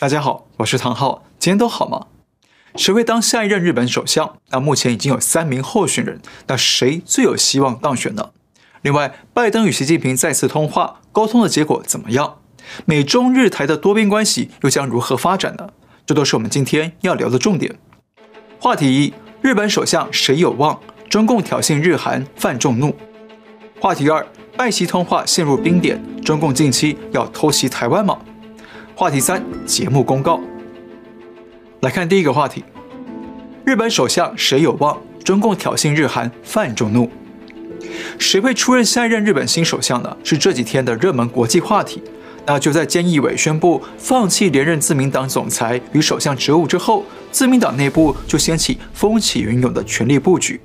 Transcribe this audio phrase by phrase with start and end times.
[0.00, 2.06] 大家好，我是唐浩，今天都好吗？
[2.74, 4.38] 谁会当下一任日本首相？
[4.48, 8.30] 那目前已经有三名候选人，那谁最有希望当选呢？
[8.80, 12.38] 另外，拜登与习近平再次通话，沟通的结果怎么样？
[12.86, 15.68] 美中日台的多边关系又将如何发展呢？
[16.06, 17.78] 这都是我们今天要聊的重点。
[18.58, 19.12] 话题一：
[19.42, 20.80] 日本首相谁有望？
[21.10, 22.96] 中共挑衅日韩，犯众怒。
[23.78, 24.26] 话题二：
[24.56, 28.18] 拜习通话陷入冰点，中共近期要偷袭台湾吗？
[29.00, 30.38] 话题三：节目公告。
[31.80, 32.62] 来看第一个话题：
[33.64, 35.00] 日本首相谁有望？
[35.24, 37.10] 中共挑衅日韩，犯众怒。
[38.18, 40.14] 谁会出任下一任日本新首相呢？
[40.22, 42.02] 是这几天的热门国际话题。
[42.44, 50.60] 那就在菅义伟宣布放弃连任自民党总裁与首相职务之后，自民党内部就掀起风起云涌的权力布局。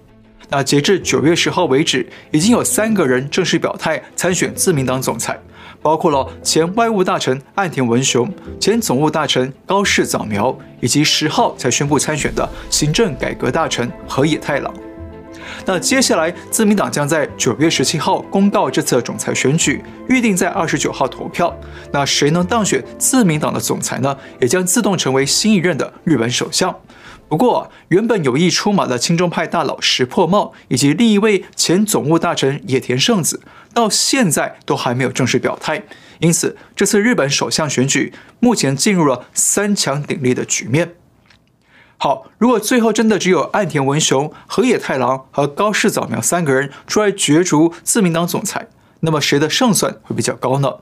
[0.49, 5.39] 那截至九月十号为止，已经有三个人正式表态参选自民党总裁。
[5.85, 8.27] 包括了前外务大臣岸田文雄、
[8.59, 14.73] 前总务大臣高市早苗，以及十号才宣布参选的行政改革大臣河野太郎。
[15.63, 21.55] 那接下来，自民党将在九月十七号公告这次总裁选举，预定在二十九号投票。
[21.91, 24.17] 那谁能当选自民党的总裁呢？
[24.41, 26.75] 也将自动成为新一任的日本首相。
[27.27, 33.41] 不过，原本有意出马的亲中派大佬石破茂，以及另一位前总务大臣野田圣子。
[33.73, 35.83] 到现在都还没有正式表态，
[36.19, 40.95] 因此这次日本首相选举目前进入了三强鼎立的局面。
[41.97, 48.67] 好，如果最后真的只有岸田文雄、河野太郎和高市早苗三个人出来角逐自民党总裁，
[49.01, 50.75] 那么谁的胜算会比较高呢？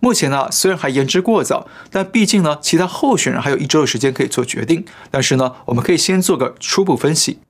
[0.00, 4.84] 目前呢，虽然还言之过早，但毕竟呢，其他候选人还有一周的时间可以做决定。
[5.10, 7.40] 但是呢，我们可以先做个初步分析。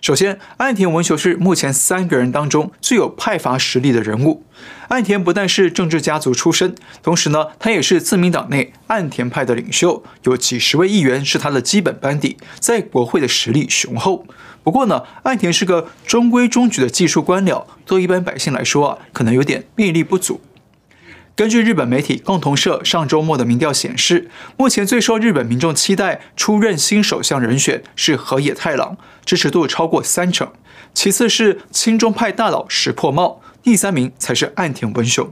[0.00, 4.44] 首先，岸田文雄是目前三个人当中最有派阀实力的人物。
[4.88, 14.26] 岸田不但是政治家族出身，同时呢，他也是自民党内岸田派的领袖，有几十位议员是他的基本班底，在国会的实力雄厚。
[14.62, 20.40] 不过呢，岸田是个中规中矩的技术官僚，对一般百姓来说啊，可能有点魅力不足。
[21.36, 30.52] 根据日本媒体共同社上周末的民调显示，目前最受日本民众期待出任新首相人选是河野太郎，支持度超过三成。
[30.92, 35.28] 其次是亲中派大佬石破茂，第三名才是岸田文雄。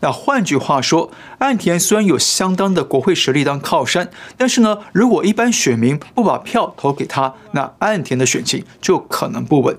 [0.00, 9.78] 那换句话说，岸田虽然有相当的国会实力当靠山，但是呢，如果一般选民不把票投给他，那岸田的选情就可能不稳。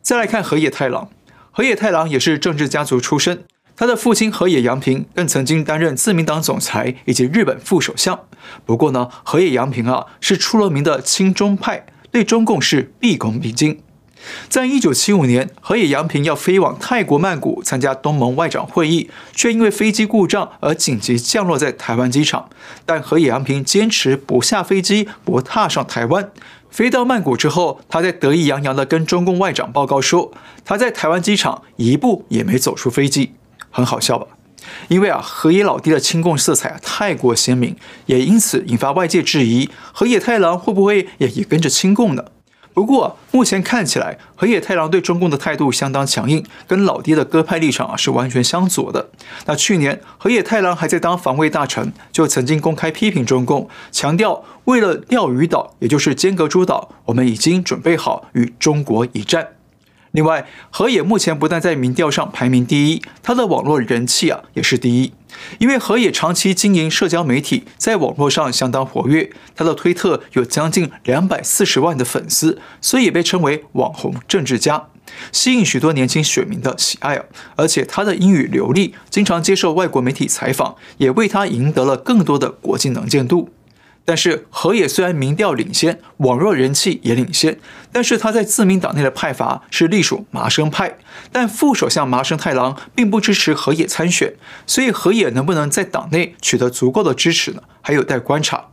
[0.00, 1.10] 再来看河野太郎，
[1.50, 3.44] 河野太郎也是政治家族出身。
[3.76, 8.18] 他的父亲河野洋平更曾经担任自民党总裁以及日本副首相。
[8.64, 13.80] 不过呢，河野洋平啊是出了名的亲中派，对中共是毕恭毕敬。
[14.48, 22.48] 在一九七五年，河野洋平要飞往泰国曼谷参加东盟外长会议，却因为飞机故障而紧急降落在台湾机场。
[22.84, 26.32] 但河野洋平坚持不下飞机，不踏上台湾。
[26.70, 30.32] 飞到曼谷之后，他在得意洋洋地跟中共外长报告说，
[30.64, 33.34] 他在台湾机场一步也没走出飞机。
[33.76, 34.26] 很好笑吧？
[34.88, 37.76] 因为啊，河野老弟的亲共色彩啊太过鲜明，
[38.06, 42.24] 也因此引发外界质疑，河野太郎会不会也也跟着亲共呢？
[42.72, 49.10] 不过目前看起来，河野太郎对中共的态度相当强硬，跟老爹的鸽派立场啊是完全相左的。
[49.44, 59.55] 那去年河野太郎还在当防卫大臣，就曾经公开批评中共，强调为了钓鱼岛，也就是尖阁诸岛，我们已经准备好与中国一战。
[60.16, 65.12] 另外，河野目前不但在民调上排名第一，他的网络人气啊也是第一。
[65.58, 74.86] 因为河野长期经营社交媒体，在网络上相当活跃，他的推特有将近两百四十万的粉丝，所以也被称为网红政治家，
[75.32, 77.26] 吸引许多年轻选民的喜爱啊。
[77.56, 83.50] 而且他的英语流利，经常接受外国媒体采访，也为他赢得了更多的国际能见度。
[84.06, 87.58] 但是河野虽然民调领先，网络人气也领先，
[87.90, 90.96] 但是他在自民党内的派阀是隶属麻生派，
[91.32, 97.62] 但副首相麻生太郎并不支持河野参选，所以河野能不能在党内取得足够的支持呢？
[97.82, 98.66] 还有待观察。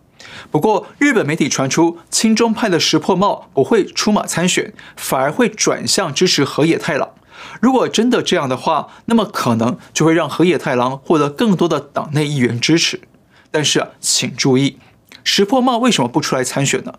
[0.52, 7.10] 不过日本媒体传出亲中派的石破茂不会出马参选，反而会转向支持河野太郎。
[7.60, 13.02] 如果真的这样的话，那么可能就会让河野太郎获得更多的党内议员支持。
[13.50, 14.78] 但是，请注意。
[15.24, 16.96] 石破茂为什么不出来参选呢？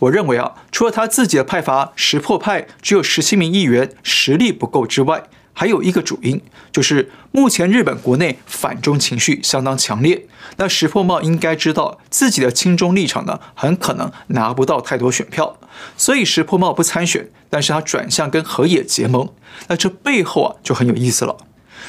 [0.00, 10.26] 我认为啊，除了他自己的派阀石破派只有十七名议员，实力不够之外，还有一个主因，就是目前日本国内反中情绪相当强烈。
[10.58, 15.58] 那石破茂应该知道自己的亲中立场呢，很可能拿不到太多选票，
[15.96, 19.30] 所以石破茂不参选，但是他转向跟河野结盟。
[19.68, 21.38] 那这背后啊，就很有意思了。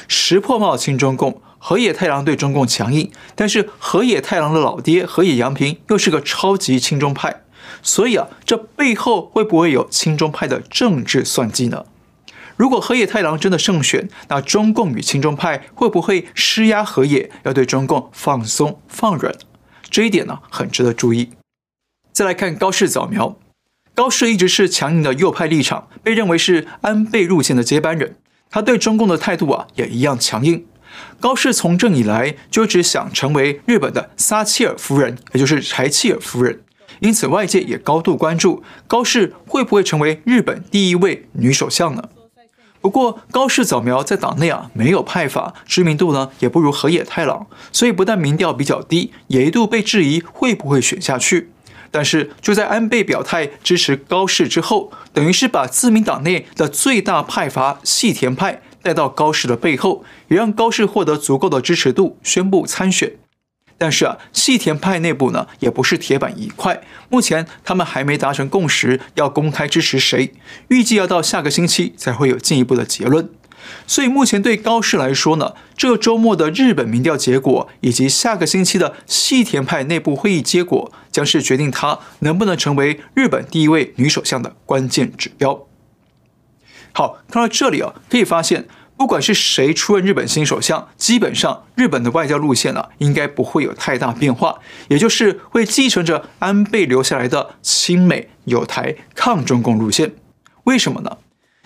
[0.06, 7.42] 石破茂亲中共，河野太郎对中共强硬，但是河野太郎的老爹河野洋平又是个超级亲中派，
[7.82, 11.84] 所以啊，这背后会不会有亲中派的政治算计呢？
[12.56, 19.34] 如果河野太郎真的胜选，那中共与亲中派会不会施压河野，要对中共放松放软？
[19.90, 21.30] 这一点呢，很值得注意。
[22.12, 23.36] 再来看高市早苗，
[23.94, 28.16] 高市一直是强硬的右派立场，被认为是安倍路线的接班人。
[28.50, 30.66] 他对中共的态度啊，也一样强硬。
[31.20, 36.60] 高市从政以来就只想成为日本的撒切尔夫人，也就是柴契尔夫人，
[37.00, 42.02] 因此外界也高度关注高市会不会成为日本第一位女首相呢？
[42.80, 51.50] 不过高市早苗在党内啊没有派阀，知名度呢也不如河野太郎，所以不但民调比较低，也一度被质疑会不会选下去。
[51.90, 58.62] 但是就在安倍表态支持高市之后，等于是把自民党内的最大派阀细田派。
[58.82, 63.12] 带到高市的背后，也让高市获得足够的支持度，宣布参选。
[63.80, 66.82] 但是啊，细田派内部呢，也不是铁板一块。
[67.08, 70.32] 目前他们还没达成共识，要公开支持谁，
[70.68, 73.30] 预计要到下个星期才会有进一步的结论。
[73.86, 85.66] 所以目前对高市来说呢，这周末的日本民调结果，以及下个星期的细田派内部会议结果，将是决定她能不能成为日本第一位女首相的关键指标。
[86.98, 88.66] 好，看到这里啊，可以发现，
[88.96, 94.58] 不管是谁出任日本新首相，基本上日本的外交路线呢、啊，应该不会有太大变化，
[94.88, 100.16] 也就是会继承着安倍留下来的亲美、友台、抗中共路线。
[100.64, 101.18] 为什么呢？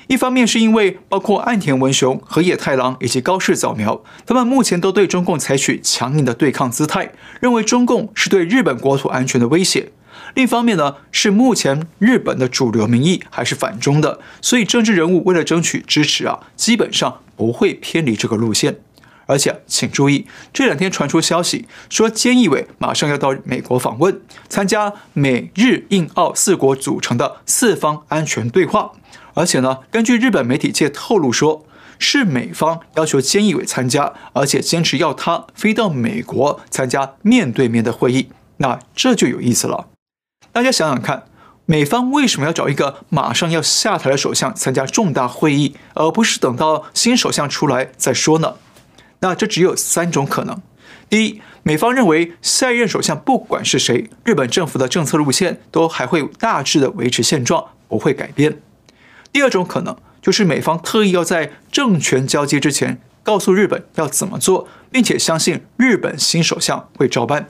[0.09, 9.93] 一方面是因为包括岸田文雄、河野太郎以及高市早苗，他们目前都对中共采取强硬的对抗姿态，认为中共是对日本国土安全的威胁。
[10.35, 18.77] 另一方面呢，是目前日本的主流民意还是反中的，所以政治人物为了争取支持啊，基本上不会偏离这个路线。
[19.27, 28.93] 而且请注意，这两天传出消息说，菅义伟马上要到美国访问，参加美日印澳四国组成的四方安全对话。
[29.35, 31.65] 而且呢，根据日本媒体界透露说，
[31.99, 38.29] 是美方要求菅义伟参加，而且坚持要他飞到美国参加面对面的会议。
[38.57, 39.92] 那这就有意思了。
[40.53, 41.25] 大家想想看，
[41.65, 48.57] 美方为什么要找一个马上要下台的首相参加重大会议，而不是等到新首相出来再说呢？
[49.21, 50.61] 那这只有三种可能：
[51.09, 58.53] 第一，美方认为下一任首相不管是谁，日本政府的政策路线都还会大致的维持现状，不会改变；
[59.33, 67.49] 第二种可能就是美方特意要在政权交接之前告诉日本要怎么做，并且相信日本新首相会照办。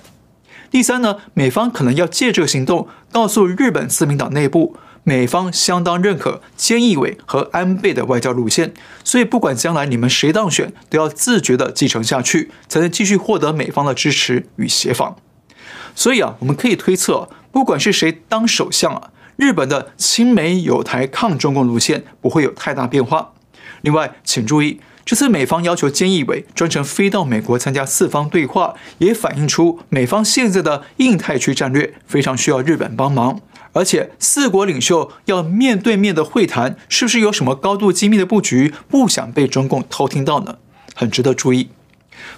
[0.72, 4.74] 第三呢，美方可能要借这个行动告诉日本自民党内部，
[5.04, 8.72] 美方相当认可菅义伟和安倍的外交路线，
[9.04, 15.14] 所以不管将来你们谁当选，都要自觉地继承下去，才能继续获得美方的支持与协防。
[15.94, 23.34] 所以啊，我们可以推测，不管是谁当首相啊，日本的亲美友台抗中共路线不会有太大变化。
[23.82, 24.80] 另外，请注意。
[25.04, 33.40] 这次美方要求菅义伟专程飞到美国参加四方对话，也反映出美方现在的印太区战略非常需要日本帮忙。
[33.72, 40.58] 而且四国领袖要面对面的会谈，是不是有什么高度机密的布局，不想被中共偷听到呢？
[40.94, 41.68] 很值得注意。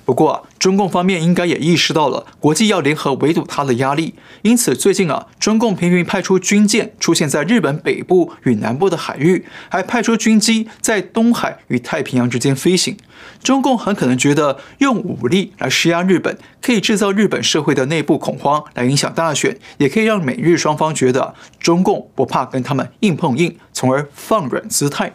[0.04, 12.96] 不过啊，中共方面应该也意识到了国际要联合围堵他的压力，因此最近啊，中共频频派出军舰出现在日本北部与南部的海域，还派出军机在东海与太平洋之间飞行。
[13.42, 25.12] 中共很可能觉得用武力来施压日本，可以制造日本社会的内部恐慌，来影响大选，也可以让美日双方觉得中共不怕跟他们硬碰硬，从而放软姿态。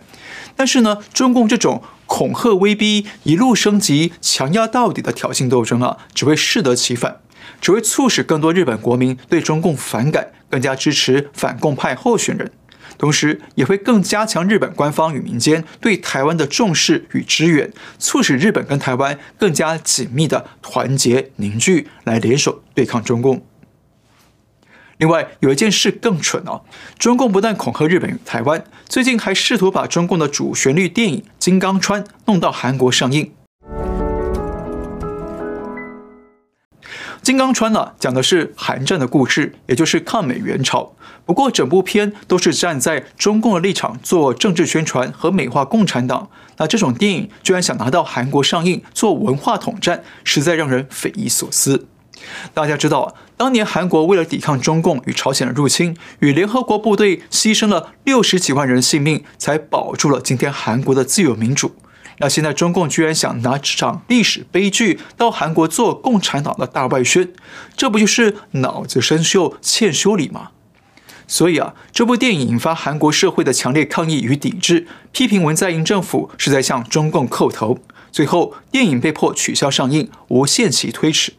[0.59, 7.21] 但是呢，中共这种恐吓、威逼、一路升级、强压到底的挑衅斗争啊，只会适得其反，
[7.61, 12.51] 只会促使更多日本国民对中共反感，更加支持反共派候选人，
[12.97, 23.45] 同时也会更加强日本官方与民间对台湾的重视与支援，促使日本跟台湾更加紧密的团结凝聚，来联手对抗中共。
[25.00, 26.62] 另外有一件事更蠢哦，
[26.98, 33.32] 中共不但恐吓日本台湾，最近还试图把中共的主旋律电影《金刚川》弄到韩国上映。
[37.22, 40.94] 《金刚川》呢，讲的是韩战的故事，也就是抗美援朝。
[41.25, 46.29] 不过整部片都是站在中共的立场做政治宣传和美化共产党。
[46.58, 51.88] 那这种电影居然想拿到韩国上映做文化统战，实在让人匪夷所思。
[52.53, 61.75] 大家知道，当年韩国为了抵抗中共与朝鲜的入侵，与联合国部队牺牲了六十几万人性命，才保住了今天韩国的自由民主。
[62.19, 67.31] 那现在中共居然想拿这场历史悲剧到韩国做共产党的大外宣，
[67.77, 70.49] 这不就是脑子生锈欠修理吗？
[71.27, 77.77] 所以啊，这部电影引发韩国社会的强烈抗议与抵制，批评文在寅政府是在向中共叩头。
[78.11, 81.33] 最后，电影被迫取消上映，无限期推迟。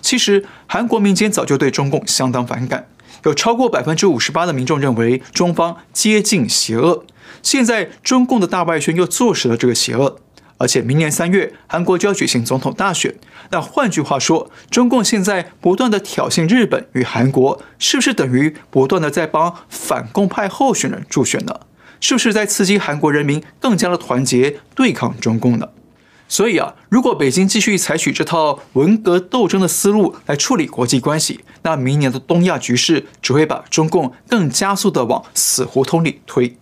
[0.00, 2.88] 其实，韩国民间早就对中共相当反感，
[3.24, 7.04] 有超过百分之五十八的民众认为中方接近邪恶。
[7.42, 10.20] 现在，中共的大外宣又坐实了这个邪恶。
[10.58, 13.14] 而且明年三月，韩国就要举行总统大选。
[13.50, 21.60] 那换句话说，中共现在不断的挑衅日本与韩国，是不是等于不断的在帮反共派候选人助选呢？
[22.00, 25.68] 是不是在刺激韩国人民更加的团结对抗中共呢？
[26.28, 36.56] 所以啊，如果北京继续采取这套文革斗争的思路来处理国际关系，那明年的东亚局势只会把中共更加速的往死胡同里推。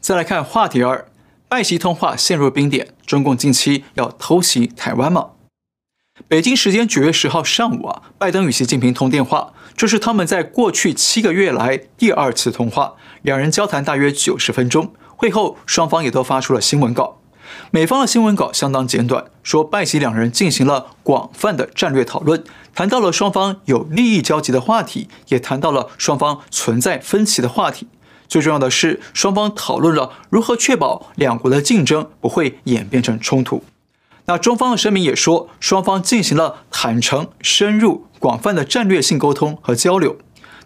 [0.00, 1.06] 再来看话题二。
[1.48, 5.30] 拜习通话陷入冰点，中共近期要偷袭台湾吗？
[6.28, 14.92] 北京时间九月十号上午啊，拜登与习近平通电话，这是他们在过去七个月来第二次通话，两人交谈大约九十分钟。
[15.16, 17.19] 会后，双方也都发出了新闻稿。
[17.70, 22.42] 美方的新闻稿相当简短，说拜习两人进行了广泛的战略讨论，
[22.74, 27.88] 谈到了双方有利益交集的话题，也谈到了双方存在分歧的话题。
[28.28, 33.64] 最重要的是，双方讨论了如何确保两国的竞争不会演变成冲突。
[34.26, 40.16] 那中方的声明也说，双方进行了坦诚、深入、广泛的战略性沟通和交流。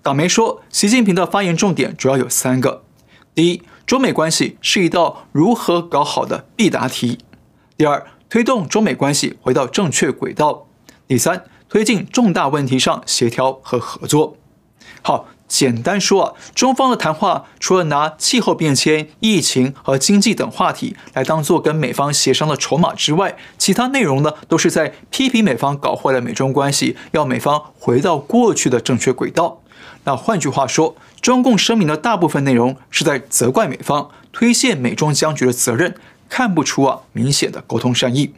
[0.02, 2.82] 党媒说，习近平的发言重点主要有三个：
[3.34, 7.18] 第一，中美关系是一道如何搞好的必答题；
[7.76, 10.66] 第二，推动中美关系回到正确轨道；
[11.06, 14.36] 第三，推进重大问题上协调和合作。
[15.02, 15.26] 好。
[15.46, 29.60] 简单说啊，中方的谈话除了拿气候变迁、疫情和经济等话题来当做跟美方协商的筹码之外，其他内容呢都是在批评美方搞坏了美中关系，要美方回到过去的正确轨道。
[30.04, 35.96] 那换句话说，中共声明的大部分内容是在责怪美方推卸美中僵局的责任，
[36.28, 38.34] 看不出啊明显的沟通善意。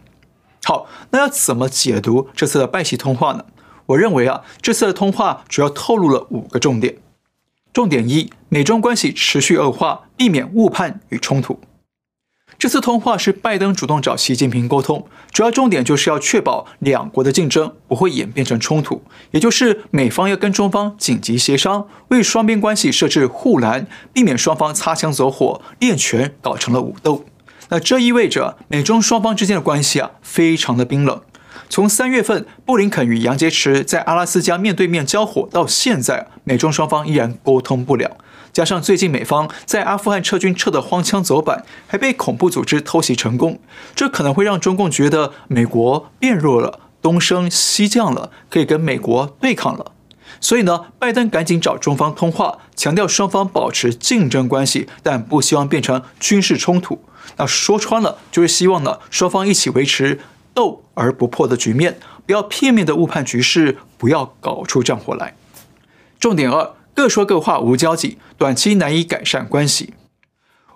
[0.63, 3.45] 好，那要怎么解读这次的拜习通话呢？
[3.87, 6.99] 我认为啊，这次的通话主要透露了五个重点。
[7.73, 11.59] 重点一：美中关系持续恶化，避免误判与冲突。
[12.59, 27.27] 这次通话是拜登主动找习近平沟通，主要重点就是要确保两国的竞争不会演变成冲突，也就是美方要跟中方紧急协商，为双边关系设置护栏，避免双方擦枪走火、练拳搞成了武斗。
[27.69, 31.21] 那这意味着美中双方之间的关系啊，非常的冰冷。
[31.69, 38.17] 从三月份布林肯与杨洁篪在阿拉斯加面对面交火到现在，美中双方依然沟通不了。
[38.57, 43.61] 加上最近美方在阿富汗撤军撤得荒腔走板，还被恐怖组织偷袭成功，
[43.95, 49.93] 这可能会让中共觉得美国变弱了，东升西降了，可以跟美国对抗了。
[50.41, 57.05] 所以呢，拜登赶紧找中方通话，强调双方保持竞争关系，但不希望变成军事冲突。
[57.37, 60.21] 那说穿了，就是希望呢，双方一起维持。
[60.55, 65.35] 斗而不破的局面，不要片面的误判局势，不要搞出战火来。
[66.19, 69.93] 重点二，各说各话，无交集，短期难以改善关系。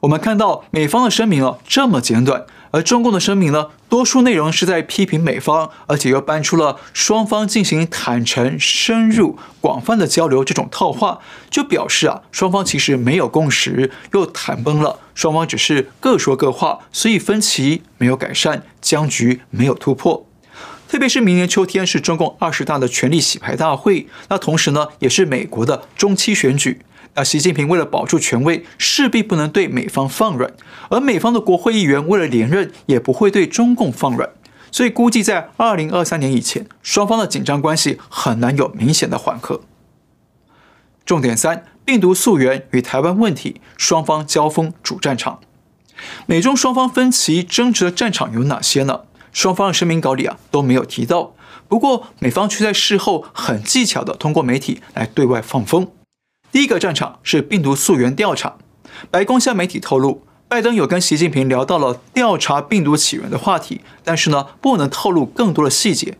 [0.01, 20.27] 我们看到美方的声明了这么简短，而中共的声明呢，多数内容是在批评美方，而且又搬出了双方进行坦诚、深入、广泛的交流这种套话，就表示啊，双方其实没有共识，又谈崩了，双方只是各说各话，所以分歧没有改善，僵局没有突破。
[20.91, 26.81] 特别是明年秋天是中共二十大的权力洗牌大会，那同时呢，也是美国的中期选举。
[27.15, 30.53] 那习近平为了保住权位，势必不能对美方放软，
[30.89, 34.31] 而美方的国会议员为了连任，也不会对中共放软，
[34.73, 39.61] 所以估计在二零二三年以前，双方的紧张关系很难有明显的缓和。
[41.07, 45.39] 重点三：病毒溯源与台湾问题，双方交锋主战场。
[46.27, 49.03] 美中双方分歧争执的战场有哪些呢？
[49.33, 51.35] 双方的声明稿里啊都没有提到，
[51.69, 55.89] 不过美方却在事后很技巧地通过媒体来对外放风。
[56.53, 58.57] 第一个战场是病毒溯源调查。
[59.11, 66.19] 白宫向媒体透露，拜登有跟习近平聊到了调查病毒起源的话题，但是呢，不能透露更多的细节。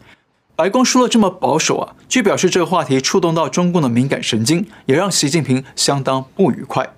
[0.55, 6.95] 白宫说了这么保守啊，就表示这个话题触动到中共的敏感神经，也让习近平相当不愉快。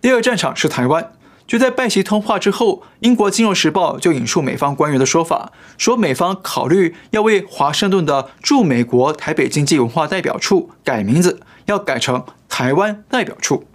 [0.00, 1.12] 第二战场是台湾。
[1.52, 12.24] 就在拜习通话之后，英国《金融时报》就引述美方官员的说法，说美方考虑要为华盛顿的驻美国台北经济文化代表处改名字，要改成。
[12.48, 13.66] 台湾代表处，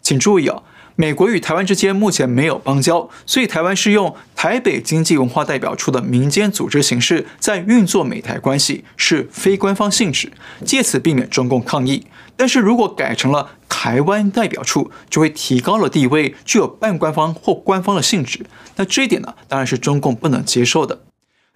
[0.00, 0.62] 请注意啊，
[1.00, 10.32] 美国与台湾之间目前没有邦交，所以台湾是用台北经济文化代表处的民间组织形式在运作美台关系，是非官方性质，
[10.64, 12.04] 借此避免中共抗议。
[12.34, 18.44] 但是如果改成了台湾代表处，就会提高了地位，具有半官方或官方的性质。
[18.74, 21.02] 那这一点呢，当然是中共不能接受的。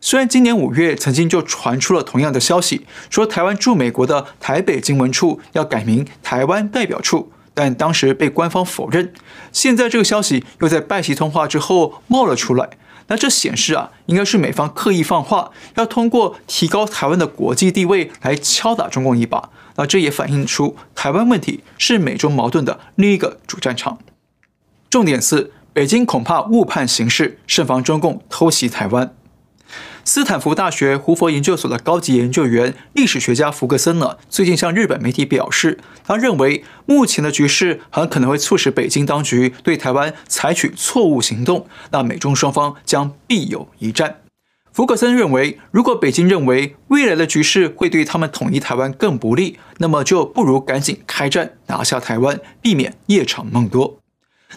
[0.00, 7.32] 虽然今年五月曾经就传出了同样的消息，说台湾驻美国的台北经文处要改名台湾代表处。
[7.54, 9.12] 但当时被官方否认，
[9.52, 12.70] 现在这个消息又在拜习通话之后冒了出来。
[13.08, 19.50] 那这显示啊，应该是美方刻意放话，要通过提高台湾的国际地位来敲打中共一把。
[19.76, 23.98] 那这也反映出台湾问题是美中矛盾的另一个主战场。
[24.88, 29.14] 重点四，北京恐怕误判形势，慎防中共偷袭台湾。
[30.04, 44.16] 斯坦福大学胡佛研究所的高级研究员、历史学家福格森呢，最近向日本媒体表示，他认为目前的局势很可能会促使北京当局对台湾采取错误行动，那美中双方将必有一战。
[44.72, 54.01] 福格森认为，如果北京认为未来的局势会对他们统一台湾更不利，那么就不如赶紧开战拿下台湾，避免夜长梦多。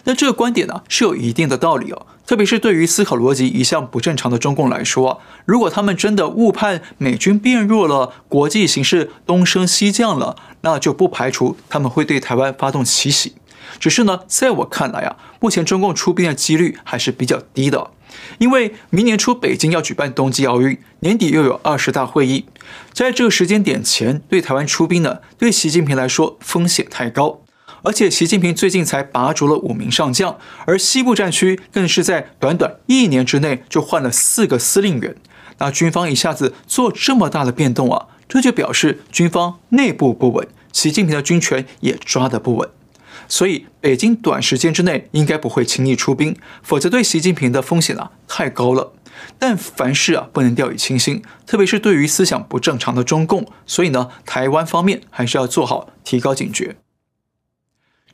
[0.04, 2.06] 那这个观点呢，是有一定的道理哦。
[2.26, 13.34] 特别是对于思考逻辑一向不正常的中共来说，如果他们真的误判美军变弱了，国际形势东升西降了，那就不排除他们会对台湾发动奇袭。
[13.78, 17.90] 只是呢，在我看来啊，目前中共出兵的几率还是比较低的，
[18.38, 22.46] 因为明年初北京要举办冬季奥运，年底又有二十大会议，
[22.92, 27.40] 在这个时间点前对台湾出兵呢，对习近平来说风险太高。
[27.86, 35.14] 而且，习近平最近才拔擢了五名上将，而西部战区更是在短短一年之内就换了四个司令员。
[35.58, 42.68] 那军方一下子做这么大的变动啊，这就表示军方内部不稳，习近平的军权也抓得不稳。
[43.28, 48.94] 所以，北京短时间之内应该不会轻易出兵，否则对习近平的风险啊太高了。
[49.38, 56.74] 但凡事啊不能掉以轻心，特别是对于思想不正常的中共，所以呢，台湾方面还是要做好提高警觉。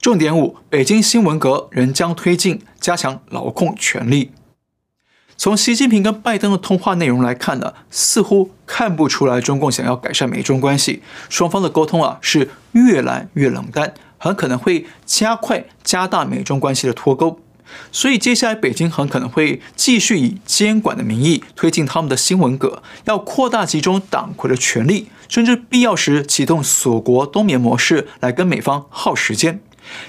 [0.03, 4.33] 重点五，北京新文革仍将推进，加强劳控权力。
[5.37, 17.39] 从习近平跟拜登的通话内容来看呢，似乎看不出来中共想要改善美中关系，双方的沟通啊是越来越冷淡，很可能会加快加大美中关系的脱钩。
[17.93, 29.61] 所以接下来北京很可能会继续以监管的名义推进他们的新文革，要扩大集中党魁的权力，甚至必要时启动锁国冬眠模式来跟美方耗时间。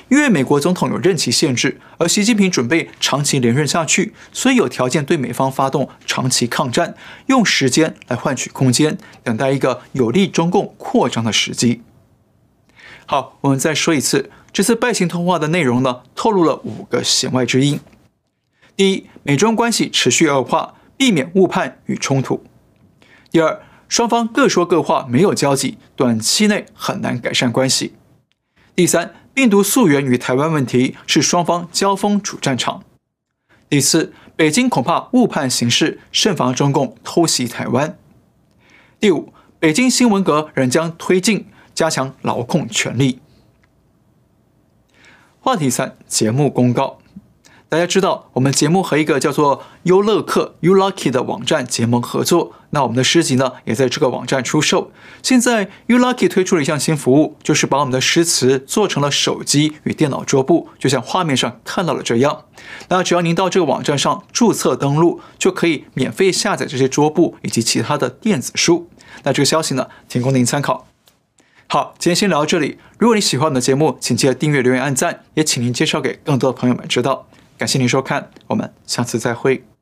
[0.09, 6.95] 因为美国总统有任期限制，而习近平准备长期连任下去，所以有条件对美方发动长期抗战，
[7.27, 11.81] 用时间来换取空间，等待一个有利中共扩张的时机。
[13.05, 17.79] 好，我们再说一次，这次拜习通话的内容呢，透露了五个弦外之音：
[18.75, 22.41] 第一，美中关系持续恶化，避免误判与冲突；
[23.31, 27.93] 第二，双方各说各话，没有交集，短期内很难改善关系；
[28.75, 29.13] 第三。
[29.33, 32.83] 病毒溯源与台湾问题是双方交锋主战场。
[33.67, 37.97] 第四，北京恐怕误判形势，慎防中共偷袭台湾。
[38.99, 43.19] 第五，北京新文革仍将推进，加强劳控权力。
[45.39, 46.99] 话题三，节目公告。
[47.67, 52.53] 大家知道，我们节目和一个叫做优乐客 （U Lucky） 的网站结盟合作。
[52.73, 54.91] 那我们的诗集呢，也在这个网站出售。
[55.21, 62.45] 现在 U Lucky 推出了一项新服务，就是把我们的诗词做成了手机与电脑桌布，就像画面上看到的这样。
[62.89, 68.89] 那只要您到这个网站上注册登录，就可以免费下载这些桌布以及其他的电子书。
[69.21, 70.87] 那这个消息呢，提供您参考。
[71.67, 72.79] 好，今天先聊到这里。
[72.97, 77.27] 如果你喜欢我们的节目，请记得订阅、留言、按赞，也请您介绍给更多的朋友们知道。
[77.55, 79.72] 感谢您收看，我们下次再会。